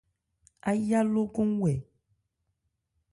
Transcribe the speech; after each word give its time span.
Áyá 0.69 0.99
lókɔn 1.13 1.49
wɛ. 1.59 1.71